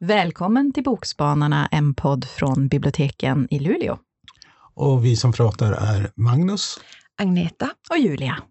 Välkommen 0.00 0.72
till 0.72 0.82
Bokspanarna, 0.84 1.66
en 1.66 1.94
podd 1.94 2.24
från 2.24 2.68
biblioteken 2.68 3.48
i 3.50 3.58
Luleå. 3.58 3.98
Och 4.74 5.04
vi 5.04 5.16
som 5.16 5.32
pratar 5.32 5.72
är 5.72 6.12
Magnus. 6.14 6.80
Agneta. 7.16 7.70
Och 7.90 7.98
Julia. 7.98 8.42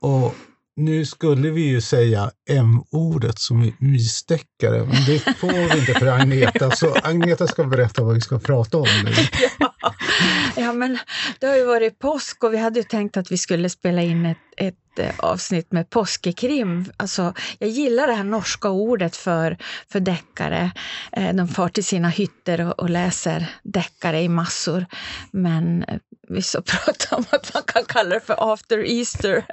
Och 0.00 0.34
nu 0.76 1.06
skulle 1.06 1.50
vi 1.50 1.60
ju 1.60 1.80
säga 1.80 2.30
M-ordet 2.50 3.38
som 3.38 3.72
mysdeckare, 3.78 4.78
men 4.78 5.04
det 5.06 5.18
får 5.38 5.52
vi 5.52 5.80
inte 5.80 5.94
för 5.94 6.06
Agneta. 6.06 6.70
Så 6.70 6.94
Agneta 7.02 7.46
ska 7.46 7.64
berätta 7.64 8.02
vad 8.02 8.14
vi 8.14 8.20
ska 8.20 8.38
prata 8.38 8.78
om 8.78 8.88
nu. 9.04 9.12
Ja, 9.58 9.94
ja 10.56 10.72
men 10.72 10.98
det 11.38 11.46
har 11.46 11.56
ju 11.56 11.64
varit 11.64 11.98
påsk 11.98 12.44
och 12.44 12.52
vi 12.52 12.58
hade 12.58 12.82
tänkt 12.82 13.16
att 13.16 13.32
vi 13.32 13.38
skulle 13.38 13.68
spela 13.68 14.02
in 14.02 14.26
ett, 14.26 14.38
ett 14.56 14.98
eh, 14.98 15.14
avsnitt 15.18 15.72
med 15.72 15.90
påskekrim. 15.90 16.92
Alltså, 16.96 17.34
jag 17.58 17.70
gillar 17.70 18.06
det 18.06 18.14
här 18.14 18.24
norska 18.24 18.70
ordet 18.70 19.16
för, 19.16 19.56
för 19.92 20.00
deckare. 20.00 20.70
Eh, 21.12 21.34
de 21.34 21.48
far 21.48 21.68
till 21.68 21.84
sina 21.84 22.08
hytter 22.08 22.60
och, 22.60 22.78
och 22.78 22.90
läser 22.90 23.46
deckare 23.62 24.20
i 24.20 24.28
massor. 24.28 24.86
Men 25.30 25.82
eh, 25.82 25.98
vi 26.28 26.42
så 26.42 26.62
pratar 26.66 27.16
om 27.16 27.24
att 27.30 27.54
man 27.54 27.62
kan 27.62 27.84
kalla 27.84 28.14
det 28.14 28.20
för 28.20 28.52
after 28.52 28.78
Easter. 28.78 29.44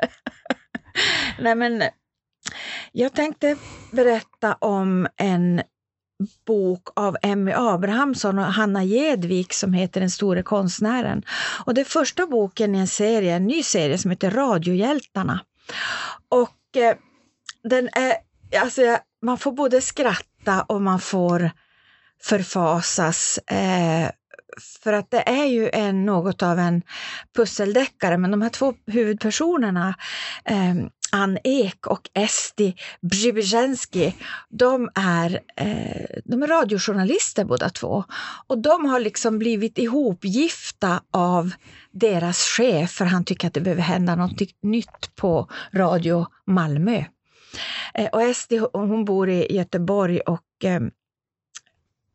Nej, 1.39 1.55
men 1.55 1.83
jag 2.91 3.13
tänkte 3.13 3.55
berätta 3.91 4.53
om 4.53 5.07
en 5.17 5.61
bok 6.47 6.89
av 6.95 7.17
Emmy 7.21 7.51
Abrahamsson 7.51 8.39
och 8.39 8.45
Hanna 8.45 8.83
Gedvik 8.83 9.53
som 9.53 9.73
heter 9.73 9.99
Den 9.99 10.09
store 10.09 10.43
konstnären. 10.43 11.23
Och 11.65 11.73
det 11.73 11.81
är 11.81 11.85
första 11.85 12.27
boken 12.27 12.75
i 12.75 12.79
en 12.79 12.87
serie, 12.87 13.35
en 13.35 13.47
ny 13.47 13.63
serie 13.63 13.97
som 13.97 14.11
heter 14.11 14.31
Radiohjältarna. 14.31 15.39
Och 16.29 16.77
eh, 16.77 16.95
den 17.63 17.89
är, 17.93 18.13
alltså 18.61 18.81
man 19.21 19.37
får 19.37 19.51
både 19.51 19.81
skratta 19.81 20.61
och 20.61 20.81
man 20.81 20.99
får 20.99 21.51
förfasas. 22.21 23.37
Eh, 23.37 24.09
för 24.59 24.93
att 24.93 25.11
det 25.11 25.29
är 25.29 25.45
ju 25.45 25.69
en, 25.73 26.05
något 26.05 26.43
av 26.43 26.59
en 26.59 26.81
pusseldeckare, 27.35 28.17
men 28.17 28.31
de 28.31 28.41
här 28.41 28.49
två 28.49 28.73
huvudpersonerna, 28.87 29.95
eh, 30.45 30.75
Ann 31.11 31.37
Ek 31.43 31.87
och 31.87 32.09
Esti 32.13 32.75
Brzezinski, 33.01 34.15
de 34.49 34.89
är, 34.95 35.39
eh, 35.55 36.21
de 36.25 36.43
är 36.43 36.47
radiojournalister 36.47 37.45
båda 37.45 37.69
två. 37.69 38.03
Och 38.47 38.57
de 38.57 38.85
har 38.85 38.99
liksom 38.99 39.39
blivit 39.39 39.77
ihopgifta 39.77 41.01
av 41.11 41.51
deras 41.91 42.37
chef, 42.37 42.91
för 42.91 43.05
han 43.05 43.25
tycker 43.25 43.47
att 43.47 43.53
det 43.53 43.61
behöver 43.61 43.81
hända 43.81 44.15
något 44.15 44.41
nytt 44.63 45.15
på 45.15 45.49
Radio 45.73 46.25
Malmö. 46.47 47.03
Eh, 47.93 48.07
och 48.07 48.21
Esti 48.21 48.57
hon 48.73 49.05
bor 49.05 49.29
i 49.29 49.55
Göteborg 49.55 50.19
och 50.19 50.65
eh, 50.65 50.81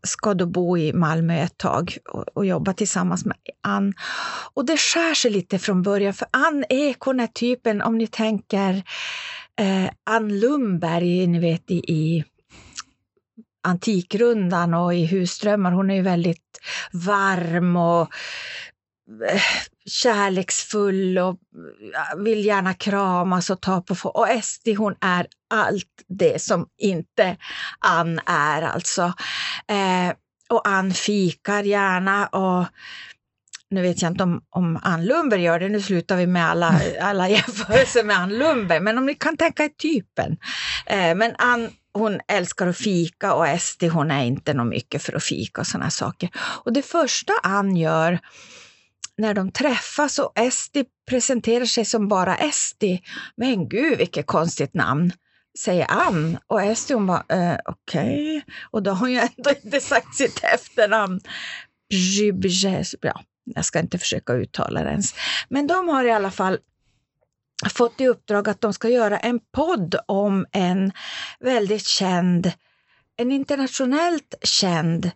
ska 0.04 0.34
då 0.34 0.46
bo 0.46 0.78
i 0.78 0.92
Malmö 0.92 1.38
ett 1.42 1.58
tag 1.58 1.96
och, 2.08 2.24
och, 2.34 2.46
jobba 2.46 2.72
tillsammans 2.72 3.24
med 3.24 3.36
Ann. 3.62 3.94
Och 4.54 4.64
det 4.64 4.76
skär 4.76 5.14
sig 5.14 5.30
lite 5.30 5.58
från 5.58 5.82
början, 5.82 6.14
för 6.14 6.28
Ann 6.30 6.64
Ekon 6.68 7.20
är 7.20 7.26
typen, 7.26 7.82
om 7.82 7.98
ni 7.98 8.06
tänker 8.06 8.82
eh, 9.60 9.90
Ann 10.04 10.40
Lundberg, 10.40 11.26
ni 11.26 11.38
vet 11.38 11.70
i, 11.70 11.74
i 11.74 12.24
Antikrundan 13.66 14.74
och 14.74 14.94
i 14.94 15.06
Husdrömmar, 15.06 15.72
hon 15.72 15.90
är 15.90 15.94
ju 15.94 16.02
väldigt 16.02 16.60
varm 16.92 17.76
och 17.76 18.08
eh, 19.30 19.40
kärleksfull 19.86 21.18
och 21.18 21.38
vill 22.16 22.44
gärna 22.44 22.74
kramas 22.74 23.50
och 23.50 23.60
ta 23.60 23.80
på 23.80 24.08
Och 24.08 24.28
Esti 24.28 24.74
hon 24.74 24.94
är 25.00 25.26
allt 25.50 26.04
det 26.08 26.42
som 26.42 26.66
inte 26.78 27.36
Ann 27.78 28.20
är 28.26 28.62
alltså. 28.62 29.02
Eh, 29.68 30.14
och 30.48 30.68
Ann 30.68 30.92
fikar 30.92 31.62
gärna 31.62 32.26
och 32.26 32.64
nu 33.70 33.82
vet 33.82 34.02
jag 34.02 34.10
inte 34.10 34.22
om, 34.22 34.42
om 34.50 34.78
Ann 34.82 35.04
Lundberg 35.04 35.42
gör 35.42 35.60
det, 35.60 35.68
nu 35.68 35.80
slutar 35.80 36.16
vi 36.16 36.26
med 36.26 36.50
alla, 36.50 36.80
alla 37.00 37.28
jämförelser 37.28 38.04
med 38.04 38.18
Ann 38.18 38.38
Lundberg, 38.38 38.80
men 38.80 38.98
om 38.98 39.06
ni 39.06 39.14
kan 39.14 39.36
tänka 39.36 39.64
er 39.64 39.68
typen. 39.68 40.36
Eh, 40.86 41.14
men 41.14 41.34
Ann 41.38 41.70
hon 41.92 42.20
älskar 42.28 42.66
att 42.66 42.76
fika 42.76 43.34
och 43.34 43.48
Esti 43.48 43.88
hon 43.88 44.10
är 44.10 44.24
inte 44.24 44.54
något 44.54 44.66
mycket 44.66 45.02
för 45.02 45.16
att 45.16 45.24
fika 45.24 45.60
och 45.60 45.66
sådana 45.66 45.90
saker. 45.90 46.30
Och 46.36 46.72
det 46.72 46.82
första 46.82 47.32
Ann 47.42 47.76
gör 47.76 48.18
när 49.18 49.34
de 49.34 49.52
träffas 49.52 50.18
och 50.18 50.38
Esti 50.38 50.84
presenterar 51.08 51.64
sig 51.64 51.84
som 51.84 52.08
bara 52.08 52.36
Esti. 52.36 53.02
Men 53.36 53.68
gud 53.68 53.98
vilket 53.98 54.26
konstigt 54.26 54.74
namn, 54.74 55.12
säger 55.58 55.86
Ann. 55.90 56.38
Och 56.46 56.62
Esti 56.62 56.94
hon 56.94 57.06
bara, 57.06 57.24
eh, 57.28 57.58
okej. 57.64 58.36
Okay. 58.36 58.54
Och 58.70 58.82
då 58.82 58.90
har 58.90 58.98
hon 58.98 59.12
ju 59.12 59.18
ändå 59.18 59.50
inte 59.64 59.80
sagt 59.80 60.14
sitt 60.14 60.44
efternamn. 60.44 61.20
Ja, 63.00 63.22
jag 63.44 63.64
ska 63.64 63.80
inte 63.80 63.98
försöka 63.98 64.32
uttala 64.32 64.82
det 64.82 64.90
ens. 64.90 65.14
Men 65.48 65.66
de 65.66 65.88
har 65.88 66.04
i 66.04 66.12
alla 66.12 66.30
fall 66.30 66.58
fått 67.74 68.00
i 68.00 68.06
uppdrag 68.08 68.48
att 68.48 68.60
de 68.60 68.72
ska 68.72 68.88
göra 68.88 69.18
en 69.18 69.40
podd 69.52 69.96
om 70.06 70.46
en 70.52 70.92
väldigt 71.40 71.86
känd, 71.86 72.52
en 73.16 73.32
internationellt 73.32 74.34
känd 74.42 75.10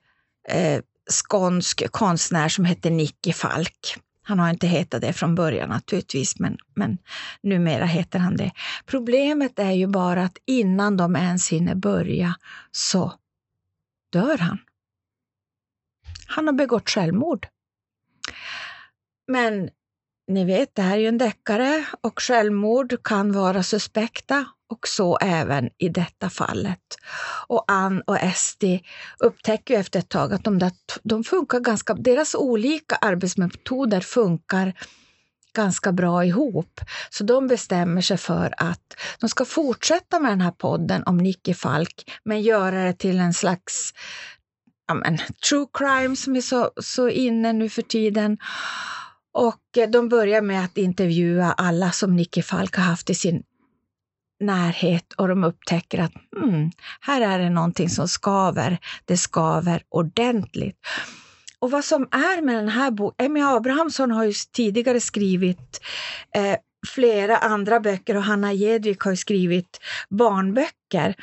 eh, 0.49 0.81
skånsk 1.09 1.91
konstnär 1.91 2.49
som 2.49 2.65
hette 2.65 2.91
Nicky 2.91 3.33
Falk. 3.33 3.97
Han 4.23 4.39
har 4.39 4.51
inte 4.51 4.67
hetat 4.67 5.01
det 5.01 5.13
från 5.13 5.35
början 5.35 5.69
naturligtvis, 5.69 6.39
men, 6.39 6.57
men 6.75 6.99
numera 7.43 7.85
heter 7.85 8.19
han 8.19 8.37
det. 8.37 8.53
Problemet 8.87 9.59
är 9.59 9.73
ju 9.73 9.87
bara 9.87 10.23
att 10.23 10.39
innan 10.47 10.97
de 10.97 11.17
ens 11.17 11.49
hinner 11.49 11.75
börja 11.75 12.35
så 12.73 13.13
dör 14.13 14.39
han. 14.39 14.59
Han 16.27 16.47
har 16.47 16.55
begått 16.55 16.91
självmord. 16.91 17.47
Men 19.27 19.71
ni 20.29 20.45
vet, 20.45 20.75
det 20.75 20.83
här 20.83 20.97
är 20.97 21.01
ju 21.01 21.09
en 21.09 21.19
deckare 21.19 21.87
och 22.01 22.23
självmord 22.23 23.03
kan 23.03 23.33
vara 23.33 23.63
suspekta 23.63 24.47
och 24.69 24.89
så 24.89 25.17
även 25.17 25.71
i 25.79 25.89
detta 25.89 26.31
fallet. 26.31 26.99
Och 27.47 27.65
Ann 27.69 28.03
och 28.07 28.19
Esti 28.19 28.83
upptäcker 29.19 29.75
ju 29.75 29.81
efter 29.81 29.99
ett 29.99 30.09
tag 30.09 30.33
att 30.33 30.45
de, 30.45 30.59
där, 30.59 30.73
de 31.03 31.25
funkar 31.25 31.61
ganska, 31.61 31.95
deras 31.95 32.35
olika 32.35 32.97
arbetsmetoder 32.97 34.01
funkar 34.01 34.75
ganska 35.55 35.93
bra 35.93 36.25
ihop. 36.25 36.81
Så 37.11 37.25
de 37.25 37.47
bestämmer 37.47 38.01
sig 38.01 38.17
för 38.17 38.55
att 38.57 38.97
de 39.21 39.29
ska 39.29 39.45
fortsätta 39.45 40.21
med 40.21 40.33
den 40.33 40.41
här 40.41 40.51
podden 40.51 41.03
om 41.07 41.19
Nicky 41.19 41.55
Falk, 41.55 42.11
men 42.25 42.43
göra 42.43 42.85
det 42.85 42.93
till 42.93 43.19
en 43.19 43.35
slags 43.35 43.95
ja, 44.89 44.95
men, 44.95 45.19
true 45.49 45.67
crime 45.73 46.17
som 46.17 46.37
är 46.37 46.41
så, 46.41 46.71
så 46.83 47.09
inne 47.09 47.53
nu 47.53 47.69
för 47.69 47.83
tiden. 47.83 48.39
Och 49.33 49.89
de 49.89 50.09
börjar 50.09 50.43
med 50.43 50.65
att 50.65 50.79
intervjua 50.79 51.53
alla 51.53 51.93
som 51.93 52.17
Nicky 52.17 52.43
Falk 52.43 52.77
har 52.77 52.85
haft 52.85 53.11
i 53.11 53.15
sin 53.15 53.43
närhet 54.41 55.13
och 55.13 55.29
de 55.29 55.45
upptäcker 55.45 55.99
att 55.99 56.13
hmm, 56.37 56.71
här 57.01 57.21
är 57.21 57.39
det 57.39 57.51
någonting 57.51 57.89
som 57.89 58.09
skaver. 58.09 58.79
Det 59.05 59.17
skaver 59.17 59.83
ordentligt. 59.89 60.77
Och 61.59 61.71
vad 61.71 61.85
som 61.85 62.03
är 62.03 62.43
med 62.43 62.55
den 62.55 62.69
här 62.69 62.91
boken, 62.91 63.27
Emmy 63.27 63.41
Abrahamsson 63.41 64.11
har 64.11 64.25
ju 64.25 64.33
tidigare 64.53 65.01
skrivit 65.01 65.81
eh, 66.35 66.57
flera 66.87 67.37
andra 67.37 67.81
böcker 67.81 68.17
och 68.17 68.23
Hanna 68.23 68.53
Jedvik 68.53 69.01
har 69.01 69.15
skrivit 69.15 69.81
barnböcker. 70.09 71.15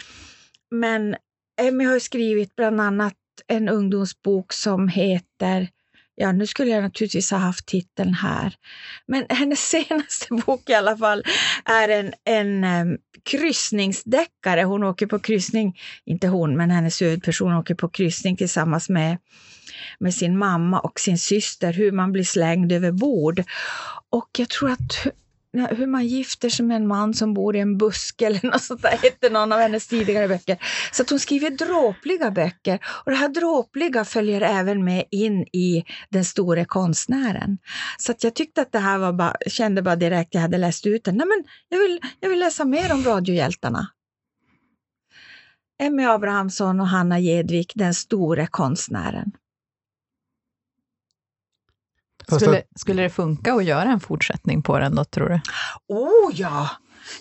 Men 0.72 1.16
Emmy 1.62 1.86
har 1.86 2.00
skrivit 2.00 2.56
bland 2.56 2.82
annat 2.82 3.14
en 3.48 3.70
ungdomsbok 3.70 4.54
som 4.54 4.88
heter 4.88 5.70
Ja, 6.16 6.32
nu 6.32 6.48
skulle 6.48 6.72
jag 6.72 6.84
naturligtvis 6.84 7.32
ha 7.32 7.38
haft 7.38 7.66
titeln 7.66 8.14
här. 8.14 8.56
Men 9.08 9.26
hennes 9.30 9.70
senaste 9.70 10.34
bok 10.46 10.70
i 10.70 10.74
alla 10.74 10.98
fall 10.98 11.24
är 11.66 11.90
en, 11.90 12.14
en 12.24 12.64
um, 12.64 12.98
kryssningsdeckare. 13.24 14.64
Hon 14.64 14.84
åker 14.84 15.08
på 15.08 15.20
kryssning, 15.20 15.80
inte 16.06 16.28
hon, 16.28 16.58
men 16.58 16.72
hennes 16.72 17.02
huvudperson 17.02 17.54
åker 17.54 17.76
på 17.76 17.90
kryssning 17.90 18.38
tillsammans 18.38 18.90
med, 18.90 19.18
med 20.00 20.14
sin 20.14 20.38
mamma 20.38 20.80
och 20.80 21.00
sin 21.00 21.18
syster, 21.18 21.74
hur 21.74 21.92
man 21.92 22.12
blir 22.12 22.24
slängd 22.24 22.72
över 22.72 22.92
bord. 22.92 23.44
Och 24.10 24.30
jag 24.38 24.50
tror 24.50 24.72
att 24.72 25.08
hur 25.60 25.88
man 25.88 26.08
gifter 26.08 26.50
sig 26.50 26.66
med 26.66 26.78
en 26.78 26.88
man 26.88 27.14
som 27.14 27.34
bor 27.34 27.56
i 27.56 27.60
en 27.60 27.78
buske 27.78 28.26
eller 28.26 28.46
något 28.52 28.64
sånt 28.64 28.82
där, 28.82 28.98
hette 28.98 29.30
någon 29.30 29.52
av 29.52 29.60
hennes 29.60 29.88
tidigare 29.88 30.28
böcker. 30.28 30.58
Så 30.92 31.02
att 31.02 31.10
hon 31.10 31.20
skriver 31.20 31.50
dråpliga 31.50 32.32
böcker 32.32 32.80
och 32.86 33.12
det 33.12 33.18
här 33.18 33.30
dråpliga 33.30 34.06
följer 34.06 34.42
även 34.42 34.84
med 34.84 35.06
in 35.12 35.42
i 35.42 35.84
den 36.10 36.26
store 36.26 36.66
konstnären. 36.66 37.58
Så 37.98 38.12
att 38.12 38.24
jag 38.24 38.34
tyckte 38.34 38.62
att 38.62 38.72
det 38.72 38.80
här 38.80 38.98
var 38.98 39.14
bara, 39.14 39.36
kände 39.48 39.82
bara 39.82 39.96
direkt, 39.96 40.34
jag 40.34 40.42
hade 40.42 40.58
läst 40.58 40.86
ut 40.86 41.04
den, 41.04 41.18
nej 41.18 41.28
men 41.28 41.44
jag 41.70 41.80
vill, 41.80 42.00
jag 42.20 42.30
vill 42.30 42.40
läsa 42.40 42.66
mer 42.66 42.94
om 42.94 43.04
radiohjältarna. 43.04 43.88
Emmy 45.80 46.06
Abrahamsson 46.06 46.80
och 46.80 46.88
Hanna 46.88 47.20
Gedvik, 47.20 47.72
den 47.76 47.94
store 47.94 48.48
konstnären. 48.48 49.32
Skulle, 52.28 52.64
skulle 52.76 53.04
det 53.04 53.10
funka 53.10 53.54
att 53.54 53.66
göra 53.66 53.92
en 53.92 54.00
fortsättning 54.00 54.62
på 54.62 54.80
den 54.80 54.96
då, 54.96 55.06
tror 55.06 55.30
du? 55.30 55.40
Oh 55.88 56.32
ja! 56.34 56.70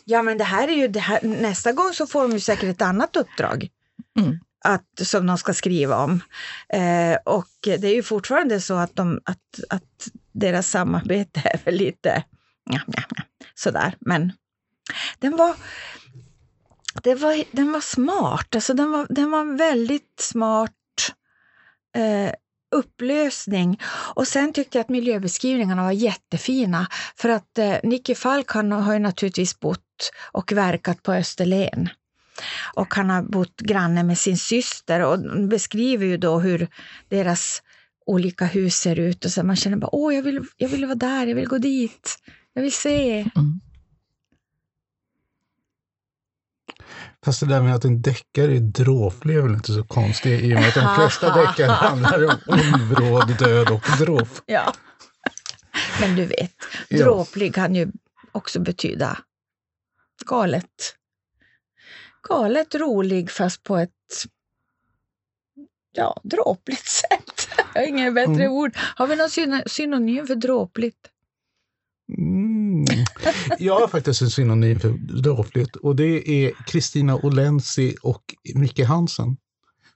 Ja, 0.05 0.23
men 0.23 0.39
det 0.39 0.45
här 0.45 0.69
är 0.69 0.73
ju 0.73 0.99
här, 0.99 1.19
nästa 1.23 1.73
gång 1.73 1.93
så 1.93 2.07
får 2.07 2.23
de 2.23 2.33
ju 2.33 2.41
säkert 2.41 2.71
ett 2.71 2.83
annat 2.83 3.17
uppdrag 3.17 3.69
Mm. 4.19 4.39
att, 4.65 5.01
som 5.03 5.27
de 5.27 5.39
ska 5.39 5.55
skriva 5.55 5.97
om. 5.97 6.21
Eh, 6.69 7.19
och 7.25 7.49
det 7.63 7.85
är 7.85 7.95
ju 7.95 8.03
fortfarande 8.03 8.61
så 8.61 8.75
att, 8.75 8.97
de, 8.97 9.21
att, 9.25 9.61
att 9.71 10.09
deras 10.33 10.69
samarbete 10.69 11.41
är 11.45 11.61
väl 11.65 11.75
lite 11.75 12.25
ja, 12.71 12.81
ja, 12.87 13.03
ja, 13.17 13.25
sådär. 13.55 13.97
Men 14.01 14.33
den 15.19 15.37
var, 15.37 15.55
det 17.03 17.15
var, 17.15 17.45
den 17.51 17.73
var 17.73 17.81
smart, 17.81 18.55
alltså 18.55 18.75
den 18.75 18.91
var, 18.91 19.07
den 19.11 19.31
var 19.31 19.57
väldigt 19.59 20.21
smart 20.21 20.71
eh, 21.97 22.33
upplösning. 22.75 23.81
Och 24.15 24.29
sen 24.29 24.53
tyckte 24.53 24.79
jag 24.79 24.85
att 24.85 24.89
miljöbeskrivningarna 24.89 25.83
var 25.83 25.93
jättefina. 25.93 26.87
För 27.17 27.29
att 27.29 27.59
eh, 27.59 27.77
Nicky 27.83 28.15
Falk 28.15 28.51
han 28.51 28.73
har 28.73 28.93
ju 28.93 28.99
naturligtvis 28.99 29.61
bott 29.61 30.11
och 30.33 30.53
verkat 30.53 31.03
på 31.03 31.13
Österlen. 31.13 31.89
Och 32.75 32.95
han 32.95 33.11
har 33.11 33.23
bott 33.23 33.61
granne 33.61 34.03
med 34.03 34.19
sin 34.19 34.39
syster 34.39 35.01
och 35.01 35.19
beskriver 35.49 36.07
ju 36.07 36.17
då 36.17 36.39
hur 36.39 36.69
deras 37.09 37.63
olika 38.07 38.45
hus 38.45 38.75
ser 38.75 38.99
ut. 38.99 39.25
Och 39.25 39.31
så 39.31 39.43
man 39.43 39.57
känner 39.57 39.77
bara, 39.77 39.95
åh, 39.95 40.15
jag 40.15 40.23
vill, 40.23 40.41
jag 40.57 40.69
vill 40.69 40.85
vara 40.85 40.95
där, 40.95 41.27
jag 41.27 41.35
vill 41.35 41.49
gå 41.49 41.59
dit, 41.59 42.19
jag 42.53 42.63
vill 42.63 42.73
se. 42.73 43.21
Mm. 43.21 43.61
Fast 47.25 47.41
det 47.41 47.47
där 47.47 47.63
med 47.63 47.75
att 47.75 47.85
en 47.85 48.03
deckare 48.03 48.57
är 48.57 48.61
dråplig 48.61 49.37
är 49.37 49.41
väl 49.43 49.55
inte 49.55 49.73
så 49.73 49.85
konstigt 49.85 50.41
i 50.43 50.55
och 50.55 50.61
med 50.61 50.69
att 50.69 50.75
de 50.75 50.95
flesta 50.95 51.37
deckare 51.41 51.71
handlar 51.71 52.25
om 52.25 52.37
ondbråd, 52.47 53.39
död 53.39 53.71
och 53.71 53.83
dråp. 53.99 54.29
Ja. 54.47 54.73
Men 56.01 56.17
du 56.17 56.27
vet, 56.27 56.53
dråplig 56.91 57.55
kan 57.55 57.75
ju 57.75 57.89
också 58.33 58.61
betyda 58.61 59.19
galet. 60.27 60.95
Galet 62.29 62.75
rolig 62.75 63.31
fast 63.31 63.63
på 63.63 63.77
ett 63.77 63.91
ja, 65.93 66.21
dråpligt 66.25 66.87
sätt. 66.89 67.49
Jag 67.75 67.81
har 67.81 67.89
inget 67.89 68.15
bättre 68.15 68.33
Mm. 68.45 68.53
ord. 68.53 68.73
Har 68.77 69.07
vi 69.07 69.17
någon 69.17 69.31
syn- 69.31 69.63
synonym 69.67 70.27
för 70.27 70.35
dråpligt? 70.35 71.11
Mm. 72.19 72.64
Jag 73.59 73.81
har 73.81 73.89
faktiskt 73.89 74.23
en 74.23 74.31
synonym 74.31 74.81
för 74.81 74.91
dråpligt 75.23 75.77
och 75.77 75.97
det 75.97 76.29
är 76.29 76.53
Kristina 76.67 77.17
Olensi 77.17 77.97
och 78.03 78.23
Micke 78.55 78.85
Hansen. 78.85 79.37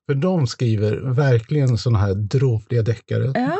För 0.07 0.15
de 0.15 0.47
skriver 0.47 0.97
verkligen 1.15 1.79
sådana 1.79 1.99
här 1.99 2.15
dråpliga 2.15 2.83
deckare. 2.83 3.33
Ja. 3.35 3.59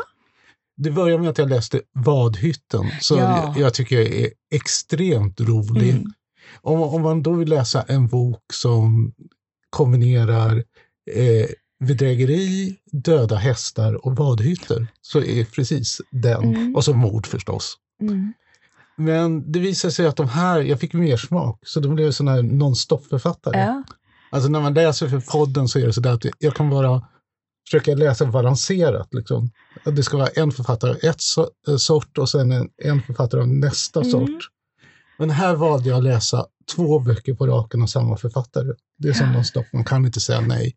Det 0.77 0.91
börjar 0.91 1.17
med 1.19 1.29
att 1.29 1.37
jag 1.37 1.49
läste 1.49 1.81
Vadhytten, 1.93 2.85
så 3.01 3.17
Ja. 3.17 3.55
jag 3.57 3.73
tycker 3.73 3.95
jag 3.95 4.07
är 4.07 4.29
extremt 4.51 5.41
rolig. 5.41 5.89
Mm. 5.89 6.11
Om, 6.61 6.81
om 6.81 7.01
man 7.01 7.23
då 7.23 7.33
vill 7.33 7.49
läsa 7.49 7.81
en 7.81 8.07
bok 8.07 8.43
som 8.53 9.13
kombinerar 9.69 10.63
eh, 11.11 11.45
bedrägeri, 11.85 12.75
döda 12.91 13.35
hästar 13.35 14.05
och 14.05 14.15
vadhytter 14.15 14.87
så 15.01 15.21
är 15.23 15.45
precis 15.45 16.01
den. 16.11 16.43
Mm. 16.43 16.75
Och 16.75 16.85
så 16.85 16.93
mord 16.93 17.27
förstås. 17.27 17.77
Mm. 18.01 18.33
Men 18.99 19.51
det 19.51 19.59
visade 19.59 19.91
sig 19.91 20.07
att 20.07 20.15
de 20.15 20.29
här, 20.29 20.59
jag 20.61 20.79
fick 20.79 20.93
mer 20.93 21.17
smak, 21.17 21.59
så 21.65 21.79
de 21.79 21.95
blev 21.95 22.11
sådana 22.11 22.31
här 22.31 22.41
non-stop-författare. 22.43 23.59
Ja. 23.59 23.83
Alltså 24.31 24.49
när 24.49 24.61
man 24.61 24.73
läser 24.73 25.07
för 25.07 25.19
podden 25.19 25.67
så 25.67 25.79
är 25.79 25.85
det 25.85 25.93
sådär 25.93 26.11
att 26.13 26.25
jag 26.39 26.55
kan 26.55 26.69
bara 26.69 27.07
försöka 27.67 27.95
läsa 27.95 28.25
balanserat. 28.25 29.07
Liksom. 29.11 29.49
Det 29.85 30.03
ska 30.03 30.17
vara 30.17 30.27
en 30.27 30.51
författare 30.51 30.91
av 30.91 30.97
ett 30.97 31.17
so- 31.17 31.47
eh, 31.67 31.75
sort 31.77 32.17
och 32.17 32.29
sen 32.29 32.51
en, 32.51 32.69
en 32.83 33.01
författare 33.01 33.41
av 33.41 33.47
nästa 33.47 33.99
Mm. 33.99 34.11
sort. 34.11 34.39
Men 35.19 35.29
här 35.29 35.55
valde 35.55 35.89
jag 35.89 35.97
att 35.97 36.03
läsa 36.03 36.45
två 36.75 36.99
böcker 36.99 37.33
på 37.33 37.47
raken 37.47 37.81
av 37.81 37.87
samma 37.87 38.17
författare. 38.17 38.73
Det 38.97 39.09
är 39.09 39.13
som 39.13 39.27
Ja. 39.27 39.33
non-stop, 39.39 39.65
man 39.73 39.83
kan 39.83 40.05
inte 40.05 40.19
säga 40.19 40.41
nej. 40.41 40.75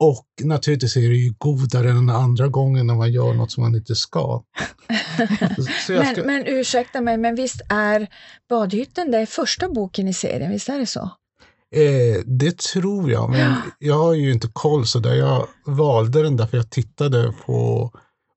Och 0.00 0.26
naturligtvis 0.42 0.96
är 0.96 1.00
det 1.00 1.16
ju 1.16 1.34
godare 1.38 1.90
än 1.90 2.10
andra 2.10 2.48
gången 2.48 2.86
när 2.86 2.94
man 2.94 3.12
gör 3.12 3.34
något 3.34 3.52
som 3.52 3.62
man 3.62 3.74
inte 3.74 3.94
ska. 3.94 4.42
Ska 5.82 5.92
Men, 5.92 6.26
men 6.26 6.46
ursäkta 6.46 7.00
mig, 7.00 7.18
men 7.18 7.34
visst 7.34 7.60
är 7.68 8.08
Badhytten 8.48 9.10
det 9.10 9.26
första 9.26 9.68
boken 9.68 10.08
i 10.08 10.14
serien? 10.14 10.50
Visst 10.50 10.68
är 10.68 10.78
det 10.78 10.86
så? 10.86 11.10
Eh, 11.74 12.22
det 12.24 12.58
tror 12.58 13.10
jag, 13.10 13.30
men 13.30 13.56
jag 13.78 13.94
har 13.94 14.14
ju 14.14 14.32
inte 14.32 14.48
koll 14.52 14.86
så 14.86 14.98
där. 14.98 15.14
Jag 15.14 15.48
valde 15.66 16.22
den 16.22 16.36
därför 16.36 16.56
jag 16.56 16.70
tittade 16.70 17.34
på 17.46 17.90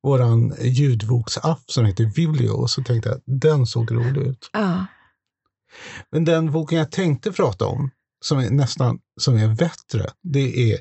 våran 0.03 0.55
ljudboksapp 0.61 1.61
som 1.71 1.85
heter 1.85 2.05
Biblio 2.05 2.49
och 2.49 2.69
så 2.69 2.83
tänkte 2.83 3.09
jag 3.09 3.39
den 3.41 3.65
såg 3.65 3.91
rolig 3.91 4.21
ut. 4.21 4.49
Ja. 4.53 4.85
Men 6.11 6.25
den 6.25 6.51
boken 6.51 6.77
jag 6.77 6.91
tänkte 6.91 7.31
prata 7.31 7.65
om, 7.65 7.91
som 8.25 8.39
är 8.39 8.49
nästan 8.49 8.99
som 9.21 9.35
är 9.35 9.47
bättre, 9.47 10.09
det 10.23 10.71
är 10.71 10.79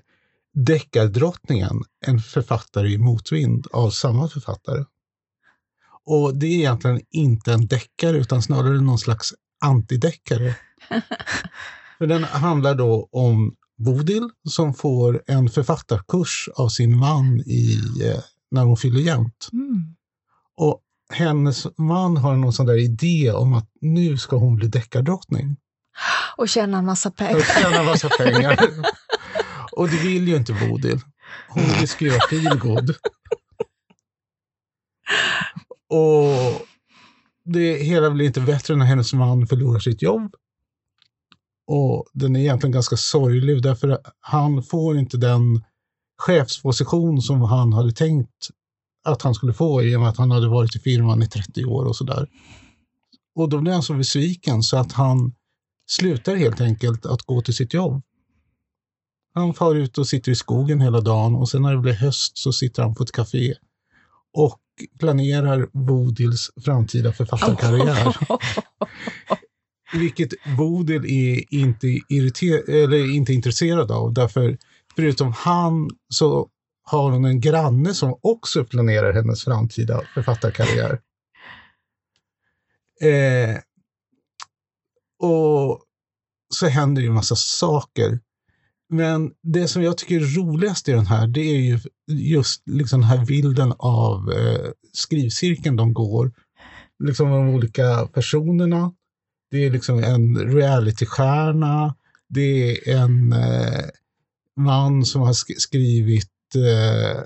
Deckardrottningen, 0.55 1.83
en 2.07 2.19
författare 2.21 2.89
i 2.89 2.99
motvind 2.99 3.67
av 3.73 3.91
samma 3.91 4.29
författare. 4.29 4.85
Och 6.05 6.35
det 6.35 6.47
är 6.47 6.59
egentligen 6.59 7.01
inte 7.11 7.53
en 7.53 7.67
deckare 7.67 8.17
utan 8.17 8.43
snarare 8.43 8.81
någon 8.81 8.99
slags 8.99 9.35
antideckare. 9.65 10.57
För 11.99 12.07
den 12.07 12.25
handlar 12.25 12.75
då 12.75 13.09
om 13.13 13.55
Bodil 13.79 14.31
som 14.49 14.75
får 14.75 15.23
en 15.27 15.49
författarkurs 15.49 16.49
av 16.55 16.69
sin 16.69 16.97
man 16.99 17.41
i, 17.41 17.81
eh, 18.05 18.21
när 18.51 18.65
hon 18.65 18.77
fyller 18.77 19.01
jämnt. 19.01 19.49
Mm. 19.53 19.95
Och 20.57 20.81
hennes 21.13 21.67
man 21.79 22.17
har 22.17 22.37
någon 22.37 22.53
sån 22.53 22.67
där 22.67 22.79
idé 22.79 23.33
om 23.33 23.55
att 23.55 23.69
nu 23.81 24.19
ska 24.19 24.37
hon 24.37 24.57
bli 24.57 24.69
deckardrottning. 24.69 25.57
Och 26.37 26.49
tjäna 26.49 26.79
en 26.79 26.87
massa 26.87 27.09
Och 27.09 27.17
pengar. 27.17 27.41
tjäna 27.41 27.79
en 27.79 27.87
massa 27.87 28.09
pengar. 28.09 28.57
Och 29.73 29.89
det 29.89 29.97
vill 29.97 30.29
ju 30.29 30.37
inte 30.37 30.53
Bodil. 30.53 31.01
Hon 31.49 31.65
vill 31.79 31.89
skriva 31.89 32.19
feelgood. 32.31 32.95
Och 35.89 36.67
det 37.45 37.75
hela 37.83 38.11
blir 38.11 38.27
inte 38.27 38.41
bättre 38.41 38.77
när 38.77 38.87
hennes 38.87 39.13
man 39.13 39.47
förlorar 39.47 39.79
sitt 39.79 40.03
jobb. 40.03 40.35
Och 41.67 42.07
den 42.13 42.37
är 42.37 42.41
egentligen 42.41 42.73
ganska 42.73 42.97
sorglig 42.97 43.63
därför 43.63 43.89
att 43.89 44.17
han 44.21 44.63
får 44.63 44.99
inte 44.99 45.17
den 45.17 45.65
chefsposition 46.19 47.23
som 47.23 47.41
han 47.41 47.73
hade 47.73 47.93
tänkt 47.93 48.49
att 49.05 49.23
han 49.23 49.35
skulle 49.35 49.53
få 49.53 49.83
i 49.83 49.97
och 49.97 50.01
med 50.01 50.09
att 50.09 50.17
han 50.17 50.31
hade 50.31 50.49
varit 50.49 50.77
i 50.77 50.79
firman 50.79 51.23
i 51.23 51.29
30 51.29 51.65
år 51.65 51.85
och 51.85 51.97
sådär. 51.97 52.29
Och 53.35 53.49
då 53.49 53.59
blir 53.59 53.73
han 53.73 53.83
så 53.83 53.95
besviken 53.95 54.63
så 54.63 54.77
att 54.77 54.93
han 54.93 55.35
slutar 55.91 56.37
helt 56.37 56.61
enkelt 56.61 57.07
att 57.07 57.23
gå 57.23 57.41
till 57.41 57.55
sitt 57.55 57.75
jobb. 57.75 58.03
Han 59.35 59.55
far 59.55 59.75
ut 59.75 59.99
och 59.99 60.07
sitter 60.07 60.33
i 60.33 60.35
skogen 60.35 60.81
hela 60.81 61.01
dagen 61.01 61.35
och 61.35 61.49
sen 61.49 61.63
när 61.63 61.73
det 61.73 61.79
blir 61.79 61.93
höst 61.93 62.39
så 62.39 62.53
sitter 62.53 62.83
han 62.83 62.95
på 62.95 63.03
ett 63.03 63.13
café 63.13 63.55
och 64.33 64.61
planerar 64.99 65.69
Bodils 65.73 66.51
framtida 66.65 67.13
författarkarriär. 67.13 68.17
Vilket 69.99 70.31
Bodil 70.59 71.05
är 71.05 71.55
inte, 71.55 71.87
irriter- 71.87 72.71
eller 72.71 73.15
inte 73.15 73.33
intresserad 73.33 73.91
av. 73.91 74.13
Därför 74.13 74.59
förutom 74.97 75.33
han 75.33 75.91
så 76.09 76.49
har 76.85 77.11
hon 77.11 77.25
en 77.25 77.41
granne 77.41 77.95
som 77.95 78.19
också 78.21 78.65
planerar 78.65 79.13
hennes 79.13 79.45
framtida 79.45 80.03
författarkarriär. 80.15 81.01
Eh, 83.03 83.57
och 85.19 85.83
så 86.55 86.67
händer 86.67 87.03
ju 87.03 87.09
en 87.09 87.15
massa 87.15 87.37
saker. 87.37 88.21
Men 88.93 89.33
det 89.43 89.69
som 89.69 89.83
jag 89.83 89.99
tycker 89.99 90.17
är 90.17 90.37
roligast 90.37 90.89
i 90.89 90.93
den 90.93 91.07
här, 91.07 91.27
det 91.27 91.41
är 91.41 91.61
ju 91.61 91.79
just 92.09 92.63
liksom 92.67 93.01
den 93.01 93.09
här 93.09 93.27
bilden 93.27 93.73
av 93.79 94.33
eh, 94.33 94.71
skrivcirkeln 94.93 95.77
de 95.77 95.95
går. 95.95 96.33
Liksom 97.05 97.31
de 97.31 97.49
olika 97.49 98.07
personerna. 98.07 98.93
Det 99.51 99.65
är 99.65 99.71
liksom 99.71 100.05
en 100.05 100.39
realitystjärna. 100.39 101.95
Det 102.29 102.71
är 102.91 102.97
en 102.97 103.33
eh, 103.33 103.85
man 104.57 105.05
som 105.05 105.23
har 105.23 105.33
skrivit 105.59 106.31
eh, 106.55 107.23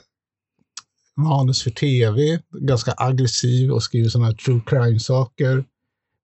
manus 1.17 1.63
för 1.63 1.71
tv, 1.71 2.41
ganska 2.51 2.95
aggressiv 2.97 3.73
och 3.73 3.83
skriver 3.83 4.09
sådana 4.09 4.27
här 4.27 4.37
true 4.37 4.61
crime-saker. 4.67 5.65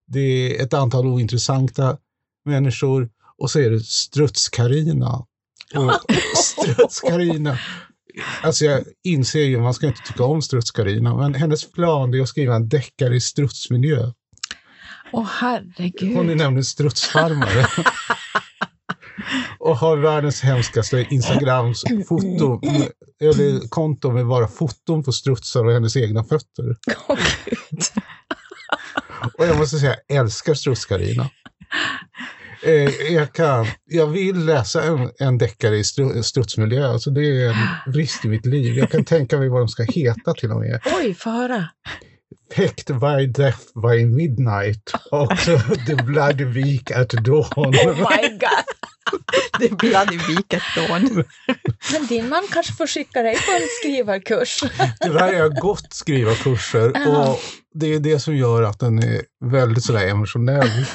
Det 0.07 0.19
är 0.19 0.63
ett 0.63 0.73
antal 0.73 1.07
ointressanta 1.07 1.97
människor 2.45 3.09
och 3.37 3.51
så 3.51 3.59
är 3.59 3.69
det 3.69 3.79
Struts-Carina. 3.79 5.25
Och 5.75 5.91
Struts-Carina, 6.35 7.57
alltså 8.41 8.65
jag 8.65 8.83
inser 9.03 9.43
ju, 9.43 9.61
man 9.61 9.73
ska 9.73 9.87
inte 9.87 10.01
tycka 10.01 10.23
om 10.23 10.41
Struts-Carina, 10.41 11.17
men 11.17 11.33
hennes 11.33 11.71
plan 11.71 12.13
är 12.13 12.21
att 12.21 12.29
skriva 12.29 12.55
en 12.55 12.69
deckare 12.69 13.15
i 13.15 13.21
strutsmiljö. 13.21 14.11
Åh 15.11 15.27
herregud. 15.39 16.15
Hon 16.15 16.29
är 16.29 16.35
nämligen 16.35 16.65
strutsfarmare. 16.65 17.67
och 19.59 19.77
har 19.77 19.97
världens 19.97 20.41
hemskaste 20.41 21.07
Instagrams 21.09 21.83
foto, 22.07 22.61
eller 23.21 23.69
konto 23.69 24.11
med 24.11 24.27
bara 24.27 24.47
foton 24.47 25.03
på 25.03 25.11
strutsar 25.11 25.65
och 25.65 25.73
hennes 25.73 25.97
egna 25.97 26.23
fötter. 26.23 26.77
Gud. 26.85 27.83
Och 29.37 29.45
jag 29.45 29.57
måste 29.57 29.77
säga, 29.77 29.95
jag 30.07 30.17
älskar 30.17 30.53
struts-Carina. 30.53 31.29
Eh, 32.65 33.13
jag, 33.13 33.33
kan, 33.33 33.67
jag 33.85 34.07
vill 34.07 34.45
läsa 34.45 34.83
en, 34.83 35.11
en 35.19 35.37
deckare 35.37 35.77
i 35.77 35.81
stru- 35.81 36.21
strutsmiljö, 36.21 36.87
alltså 36.87 37.09
det 37.09 37.21
är 37.41 37.49
en 37.49 37.91
brist 37.93 38.25
i 38.25 38.27
mitt 38.27 38.45
liv. 38.45 38.77
Jag 38.77 38.91
kan 38.91 39.05
tänka 39.05 39.37
mig 39.37 39.49
vad 39.49 39.61
de 39.61 39.67
ska 39.67 39.83
heta 39.83 40.33
till 40.33 40.51
och 40.51 40.59
med. 40.59 40.79
Oj, 40.97 41.13
få 41.13 41.29
höra. 41.29 41.69
Pecked 42.55 42.99
by 42.99 43.27
death 43.27 43.59
by 43.81 44.05
midnight 44.05 44.91
och 45.11 45.37
The 45.87 45.95
Bloody 45.95 46.45
Week 46.45 46.91
at 46.91 47.09
dawn. 47.09 47.75
Oh 47.75 47.95
my 47.95 48.29
god. 48.29 48.63
Det 49.59 49.69
bloody 49.77 50.17
week 50.17 50.53
at 50.53 50.61
dawn. 50.75 51.23
Men 51.91 52.07
din 52.07 52.29
man 52.29 52.43
kanske 52.51 52.73
får 52.73 52.87
skicka 52.87 53.21
dig 53.23 53.35
på 53.35 53.51
en 53.51 53.67
skrivarkurs. 53.81 54.63
Tyvärr 55.03 55.19
har 55.19 55.33
jag 55.33 55.55
gått 55.55 55.93
skrivarkurser 55.93 56.89
och 57.07 57.39
det 57.73 57.93
är 57.93 57.99
det 57.99 58.19
som 58.19 58.35
gör 58.35 58.63
att 58.63 58.79
den 58.79 58.99
är 59.03 59.21
väldigt 59.45 59.83
sådär 59.83 60.07
emotionell. 60.07 60.85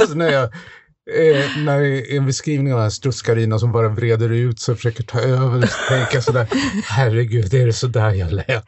Alltså 0.00 0.14
när 0.14 0.32
jag 0.32 0.50
Eh, 1.10 1.64
när 1.64 2.12
en 2.16 2.26
beskrivning 2.26 2.72
av 2.72 2.78
den 2.78 2.82
här 2.82 2.90
strutskarina 2.90 3.58
som 3.58 3.72
bara 3.72 3.90
breder 3.90 4.32
ut 4.32 4.60
sig 4.60 4.72
och 4.72 4.78
försöker 4.78 5.02
ta 5.02 5.20
över, 5.20 5.66
så 5.66 5.88
tänker 5.88 6.14
jag 6.14 6.24
sådär, 6.24 6.48
herregud, 6.84 7.54
är 7.54 7.66
det 7.66 7.72
sådär 7.72 8.10
jag 8.10 8.32
lät? 8.32 8.66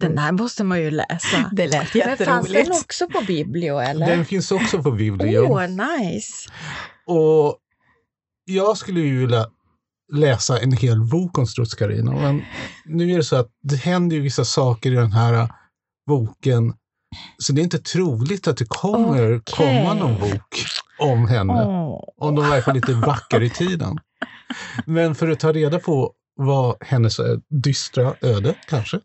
Den 0.00 0.18
här 0.18 0.32
måste 0.32 0.64
man 0.64 0.80
ju 0.80 0.90
läsa. 0.90 1.50
Det 1.52 1.66
lät 1.66 1.94
Men 1.94 2.16
fanns 2.16 2.46
den 2.46 2.54
jätteroligt. 2.54 2.84
också 2.84 3.08
på 3.08 3.20
Biblio 3.26 3.78
eller? 3.78 4.06
Den 4.06 4.24
finns 4.24 4.52
också 4.52 4.82
på 4.82 4.90
Biblio. 4.90 5.38
Åh, 5.38 5.58
oh, 5.58 5.68
nice. 5.68 6.50
Och 7.06 7.58
jag 8.44 8.76
skulle 8.76 9.00
ju 9.00 9.20
vilja 9.20 9.46
läsa 10.12 10.60
en 10.60 10.72
hel 10.72 11.00
bok 11.00 11.38
om 11.38 11.46
strutskarina, 11.46 12.12
men 12.12 12.42
nu 12.84 13.12
är 13.12 13.16
det 13.16 13.24
så 13.24 13.36
att 13.36 13.50
det 13.62 13.76
händer 13.76 14.16
ju 14.16 14.22
vissa 14.22 14.44
saker 14.44 14.92
i 14.92 14.94
den 14.94 15.12
här 15.12 15.48
boken, 16.06 16.74
så 17.38 17.52
det 17.52 17.60
är 17.60 17.62
inte 17.62 17.78
troligt 17.78 18.48
att 18.48 18.56
det 18.56 18.64
kommer 18.68 19.36
Okej. 19.36 19.54
komma 19.56 19.94
någon 19.94 20.20
bok 20.20 20.64
om 20.98 21.28
henne. 21.28 21.52
Åh. 21.66 22.04
Om 22.16 22.34
de 22.34 22.50
verkar 22.50 22.74
lite 22.74 22.92
vackra 22.92 23.44
i 23.44 23.50
tiden. 23.50 23.98
Men 24.86 25.14
för 25.14 25.28
att 25.28 25.40
ta 25.40 25.52
reda 25.52 25.78
på 25.78 26.12
vad 26.36 26.76
hennes 26.80 27.18
eh, 27.18 27.38
dystra 27.48 28.14
öde, 28.22 28.54
kanske, 28.68 29.00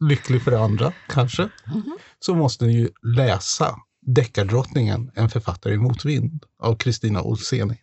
lycklig 0.00 0.42
för 0.42 0.50
det 0.50 0.60
andra, 0.60 0.92
kanske, 1.08 1.48
Mhm. 1.66 1.98
så 2.20 2.34
måste 2.34 2.64
ni 2.64 2.72
ju 2.72 2.88
läsa 3.16 3.76
Deckardrottningen, 4.06 5.10
en 5.14 5.28
författare 5.30 5.74
i 5.74 5.76
motvind 5.76 6.44
av 6.62 6.76
Kristina 6.76 7.22
Olseni. 7.22 7.74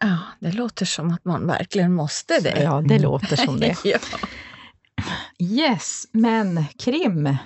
Ja, 0.00 0.18
det 0.40 0.52
låter 0.52 0.86
som 0.86 1.10
att 1.10 1.24
man 1.24 1.46
verkligen 1.46 1.94
måste 1.94 2.40
det. 2.40 2.62
Ja, 2.62 2.82
det 2.88 2.98
låter 2.98 3.36
som 3.36 3.60
det. 3.60 3.76
ja. 3.84 3.98
Yes, 5.38 6.04
men 6.12 6.64
krim. 6.78 7.36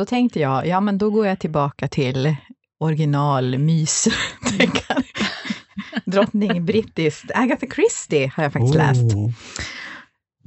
Då 0.00 0.06
tänkte 0.06 0.40
jag, 0.40 0.66
ja 0.66 0.80
men 0.80 0.98
då 0.98 1.10
går 1.10 1.26
jag 1.26 1.38
tillbaka 1.38 1.88
till 1.88 2.36
original 2.78 3.58
mys. 3.58 4.08
Drottning 6.04 6.64
brittiskt. 6.64 7.30
Agatha 7.34 7.66
Christie 7.74 8.32
har 8.36 8.42
jag 8.42 8.52
faktiskt 8.52 8.74
läst. 8.74 9.14
Oh. 9.14 9.30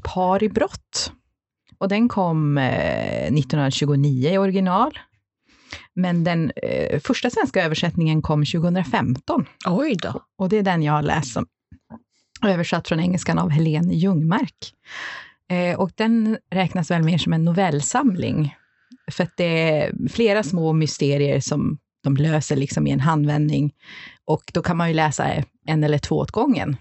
Par 0.03 0.43
i 0.43 0.50
brott. 0.50 1.12
Och 1.77 1.88
den 1.88 2.10
kom 2.10 2.57
eh, 2.57 3.24
1929 3.24 4.29
i 4.29 4.38
original. 4.38 5.00
Men 5.95 6.24
den 6.24 6.51
eh, 6.55 7.00
första 7.00 7.29
svenska 7.29 7.63
översättningen 7.63 8.22
kom 8.22 8.45
2015. 8.45 9.45
Oj 9.65 9.95
då. 9.95 10.22
Och 10.38 10.50
det 10.50 10.57
är 10.57 10.63
den 10.63 10.83
jag 10.83 10.93
har 10.93 11.01
läst 11.01 11.33
som 11.33 11.45
översatt 12.45 12.88
från 12.88 13.00
engelskan 13.00 13.39
av 13.39 13.50
Helene 13.50 13.93
Ljungmark. 13.93 14.74
Eh, 15.50 15.79
och 15.79 15.91
den 15.95 16.38
räknas 16.51 16.91
väl 16.91 17.03
mer 17.03 17.17
som 17.17 17.33
en 17.33 17.45
novellsamling. 17.45 18.55
För 19.12 19.24
att 19.24 19.38
det 19.38 19.72
är 19.72 20.10
flera 20.10 20.43
små 20.43 20.74
mysterier 20.74 21.39
som 21.39 21.77
de 22.03 22.17
löser 22.17 22.55
liksom 22.55 22.88
i 22.88 22.91
en 22.91 23.00
handvändning. 23.00 23.74
Och 24.25 24.43
då 24.53 24.62
kan 24.62 24.77
man 24.77 24.88
ju 24.88 24.93
läsa 24.93 25.43
en 25.65 25.83
eller 25.83 25.98
två 25.98 26.15
åt 26.17 26.31
gången. 26.31 26.77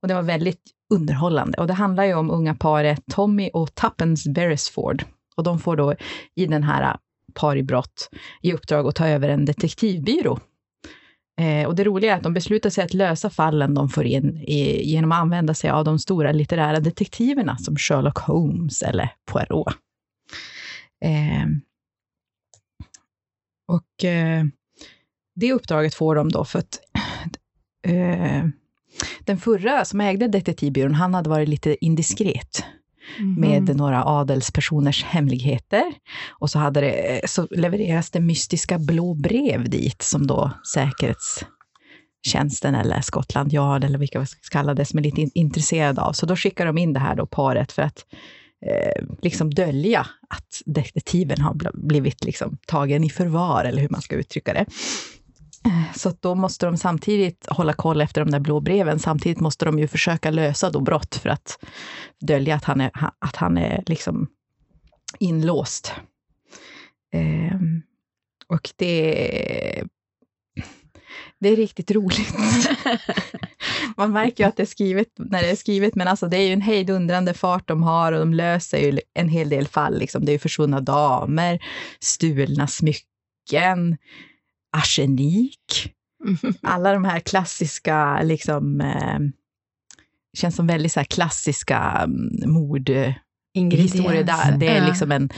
Och 0.00 0.08
det 0.08 0.14
var 0.14 0.22
väldigt 0.22 0.62
underhållande. 0.90 1.58
Och 1.58 1.66
det 1.66 1.72
handlar 1.72 2.04
ju 2.04 2.14
om 2.14 2.30
unga 2.30 2.54
paret 2.54 3.00
Tommy 3.10 3.50
och 3.52 3.74
Tuppence 3.74 4.30
Beresford. 4.30 5.04
Och 5.36 5.44
de 5.44 5.58
får 5.58 5.76
då 5.76 5.94
i 6.34 6.46
den 6.46 6.62
här 6.62 6.96
par 7.34 7.56
i 7.56 7.62
brott 7.62 8.10
i 8.42 8.52
uppdrag 8.52 8.86
att 8.86 8.94
ta 8.94 9.08
över 9.08 9.28
en 9.28 9.44
detektivbyrå. 9.44 10.38
Eh, 11.40 11.66
och 11.66 11.74
det 11.74 11.84
roliga 11.84 12.12
är 12.12 12.16
att 12.16 12.22
de 12.22 12.34
beslutar 12.34 12.70
sig 12.70 12.84
att 12.84 12.94
lösa 12.94 13.30
fallen 13.30 13.74
de 13.74 13.88
får 13.88 14.04
in 14.04 14.36
i, 14.36 14.90
genom 14.90 15.12
att 15.12 15.18
använda 15.18 15.54
sig 15.54 15.70
av 15.70 15.84
de 15.84 15.98
stora 15.98 16.32
litterära 16.32 16.80
detektiverna 16.80 17.58
som 17.58 17.76
Sherlock 17.76 18.18
Holmes 18.18 18.82
eller 18.82 19.12
Poirot. 19.24 19.74
Eh, 21.04 21.46
och 23.68 24.04
eh, 24.04 24.44
det 25.34 25.52
uppdraget 25.52 25.94
får 25.94 26.14
de 26.14 26.28
då 26.28 26.44
för 26.44 26.58
att 26.58 26.80
eh, 27.86 28.46
den 29.24 29.38
förra 29.38 29.84
som 29.84 30.00
ägde 30.00 30.28
detektivbyrån, 30.28 30.94
han 30.94 31.14
hade 31.14 31.30
varit 31.30 31.48
lite 31.48 31.84
indiskret 31.84 32.64
Mm-hmm. 33.18 33.40
med 33.40 33.76
några 33.76 34.04
adelspersoners 34.04 35.04
hemligheter. 35.04 35.82
Och 36.30 36.50
så, 36.50 36.58
hade 36.58 36.80
det, 36.80 37.20
så 37.30 37.46
levereras 37.50 38.10
det 38.10 38.20
mystiska 38.20 38.78
blå 38.78 39.14
brev 39.14 39.70
dit, 39.70 40.02
som 40.02 40.26
då 40.26 40.50
säkerhetstjänsten 40.74 42.74
eller 42.74 43.00
Skottland 43.00 43.52
Yard, 43.52 43.84
eller 43.84 43.98
vilka 43.98 44.20
vi 44.20 44.26
ska 44.26 44.38
kalla 44.50 44.74
det, 44.74 44.84
som 44.84 44.98
är 44.98 45.02
lite 45.02 45.20
in, 45.20 45.30
intresserade 45.34 46.02
av. 46.02 46.12
Så 46.12 46.26
då 46.26 46.36
skickar 46.36 46.66
de 46.66 46.78
in 46.78 46.92
det 46.92 47.00
här 47.00 47.16
då 47.16 47.26
paret 47.26 47.72
för 47.72 47.82
att 47.82 48.04
eh, 48.66 49.04
liksom 49.22 49.54
dölja 49.54 50.06
att 50.28 50.62
detektiven 50.66 51.40
har 51.40 51.86
blivit 51.88 52.24
liksom 52.24 52.58
tagen 52.66 53.04
i 53.04 53.10
förvar, 53.10 53.64
eller 53.64 53.82
hur 53.82 53.88
man 53.88 54.02
ska 54.02 54.16
uttrycka 54.16 54.52
det. 54.52 54.66
Så 55.96 56.12
då 56.20 56.34
måste 56.34 56.66
de 56.66 56.76
samtidigt 56.76 57.46
hålla 57.48 57.72
koll 57.72 58.00
efter 58.00 58.24
de 58.24 58.30
där 58.30 58.40
blå 58.40 58.60
breven. 58.60 58.98
Samtidigt 58.98 59.40
måste 59.40 59.64
de 59.64 59.78
ju 59.78 59.88
försöka 59.88 60.30
lösa 60.30 60.70
då 60.70 60.80
brott 60.80 61.14
för 61.14 61.28
att 61.28 61.64
dölja 62.20 62.54
att 62.54 62.64
han 62.64 62.80
är, 62.80 62.90
att 63.18 63.36
han 63.36 63.58
är 63.58 63.82
liksom 63.86 64.28
inlåst. 65.18 65.94
Eh, 67.14 67.58
och 68.46 68.70
det, 68.76 69.84
det 71.40 71.48
är 71.48 71.56
riktigt 71.56 71.90
roligt. 71.90 72.34
Man 73.96 74.12
märker 74.12 74.44
ju 74.44 74.48
att 74.48 74.56
det 74.56 74.62
är 74.62 74.66
skrivet 74.66 75.08
när 75.16 75.42
det 75.42 75.50
är 75.50 75.56
skrivet, 75.56 75.94
men 75.94 76.08
alltså 76.08 76.28
det 76.28 76.36
är 76.36 76.46
ju 76.46 76.52
en 76.52 76.60
hejdundrande 76.60 77.34
fart 77.34 77.68
de 77.68 77.82
har 77.82 78.12
och 78.12 78.18
de 78.18 78.34
löser 78.34 78.78
ju 78.78 79.00
en 79.14 79.28
hel 79.28 79.48
del 79.48 79.66
fall. 79.66 79.98
Liksom. 79.98 80.24
Det 80.24 80.30
är 80.30 80.34
ju 80.34 80.38
försvunna 80.38 80.80
damer, 80.80 81.58
stulna 82.00 82.66
smycken, 82.66 83.96
arsenik. 84.74 85.92
Alla 86.62 86.92
de 86.92 87.04
här 87.04 87.20
klassiska, 87.20 88.22
liksom, 88.22 88.80
eh, 88.80 89.18
känns 90.36 90.56
som 90.56 90.66
väldigt 90.66 90.92
så 90.92 91.04
klassiska 91.04 91.80
mm. 92.04 92.50
Där. 94.22 94.56
Det 94.58 94.68
är 94.68 94.80
Ja. 94.82 94.86
liksom 94.86 95.12
en, 95.12 95.28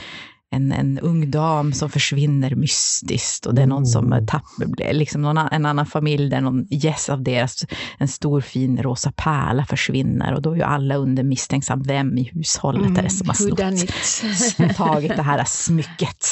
en, 0.51 0.71
en 0.71 0.99
ung 0.99 1.31
dam 1.31 1.73
som 1.73 1.89
försvinner 1.89 2.55
mystiskt 2.55 3.45
och 3.45 3.55
det 3.55 3.61
är 3.61 3.67
någon 3.67 3.85
som 3.85 4.13
Oh. 4.13 4.25
tappar, 4.25 4.93
liksom 4.93 5.21
någon, 5.21 5.37
en 5.37 5.65
annan 5.65 5.85
familj 5.85 6.29
där 6.29 6.41
någon 6.41 6.65
gäst 6.69 7.09
av 7.09 7.23
deras, 7.23 7.65
en 7.97 8.07
stor 8.07 8.41
fin 8.41 8.83
rosa 8.83 9.11
pärla 9.11 9.65
försvinner 9.65 10.33
och 10.33 10.41
då 10.41 10.51
är 10.51 10.55
ju 10.55 10.61
alla 10.61 10.95
under 10.95 11.23
misstänksam 11.23 11.83
vem 11.83 12.17
i 12.17 12.23
hushållet 12.23 12.97
är 12.97 13.03
det 13.03 13.09
som 13.09 13.27
har 13.27 13.49
who 13.49 13.55
snott 14.03 14.75
tagit 14.75 15.15
det 15.15 15.21
här 15.21 15.43
smycket. 15.45 16.25